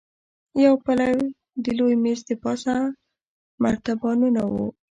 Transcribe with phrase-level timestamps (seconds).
[0.63, 1.13] يو پلو
[1.63, 2.73] د لوی مېز دپاسه
[3.63, 4.65] مرتبانونه وو.